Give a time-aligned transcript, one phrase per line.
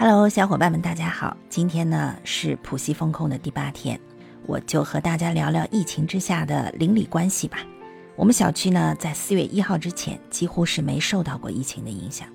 [0.00, 1.36] Hello，小伙伴们，大家好！
[1.48, 3.98] 今天呢是浦西风控的第八天，
[4.46, 7.58] 我就和大家聊聊疫情之下的邻里关系吧。
[8.14, 12.28] 我们小区呢，在四月一号之前几乎是没受到过疫情的影响，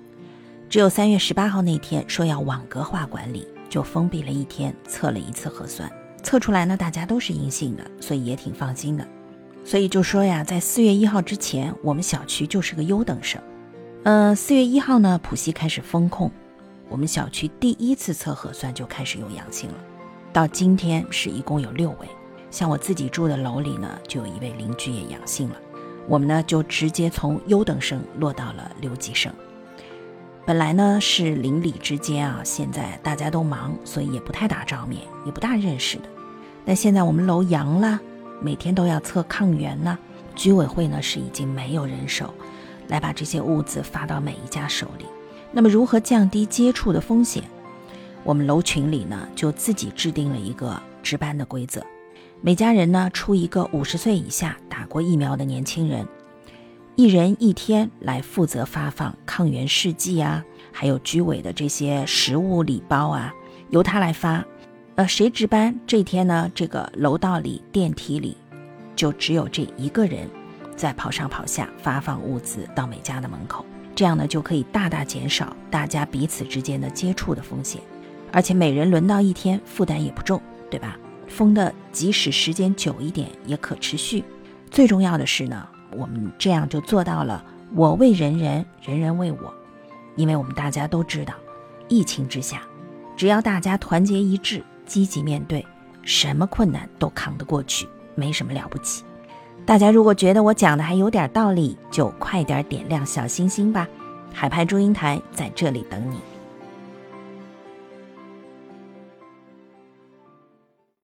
[0.68, 5.90] 只有三月十八号那天说要网格化管理，就封闭了一天，测了一次核酸，
[6.22, 9.08] 测出来呢大家都是阴性的，所以也挺放心的。
[9.64, 13.40] 所以就说呀，在四月一号之前，我们小区就是个优等生。
[14.02, 16.30] 嗯，四月一号呢，浦西开始封控。
[16.94, 19.74] 我们小区第一次测核酸就开始有阳性了，
[20.32, 22.06] 到今天是一共有六位。
[22.52, 25.56] 像我自己住的楼里呢，就有一位邻居也阳性了。
[26.06, 29.34] 我们呢就直接从优等生落到了留级生。
[30.46, 36.04] 本来呢是邻里之间啊，现在大家都忙，所以也不太打照面，也不大认识的。
[36.64, 37.98] 但现在我们楼阳了，
[38.40, 39.98] 每天都要测抗原呢。
[40.36, 42.32] 居委会呢是已经没有人手
[42.86, 45.06] 来把这些物资发到每一家手里。
[45.54, 47.44] 那么如何降低接触的风险？
[48.24, 51.80] 我们楼群里呢就自己制定了一个值班的规则，
[52.40, 56.04] 每家人呢出一个五十岁以下打过疫苗的年轻人，
[56.96, 63.32] 一人一天来负责发放抗原试剂啊，还有居委的这些食物礼包啊，
[63.70, 64.44] 由他来发。
[64.96, 66.50] 呃，谁值班这天呢？
[66.54, 68.36] 这个楼道里电梯里
[68.96, 70.28] 就只有这一个人
[70.76, 73.64] 在跑上跑下发放物资到每家的门口。
[73.94, 77.80] 这样呢，就可以大大减少大家彼此之间的接触的风险，
[78.32, 80.98] 而且每人轮到一天，负担也不重，对吧？
[81.28, 84.24] 封的即使时间久一点，也可持续。
[84.70, 89.54] 最重要的是呢，我们这样就做到了我为人人，人人为我。
[90.16, 91.34] 因为我们大家都知道，
[91.88, 92.62] 疫情之下，
[93.16, 95.64] 只要大家团结一致，积极面对，
[96.02, 99.04] 什么困难都扛得过去，没什么了不起。
[99.66, 103.88] 大家如果觉得我讲的还有点道理，就快点点亮小心心吧！
[104.32, 106.18] 海派祝英台在这里等你。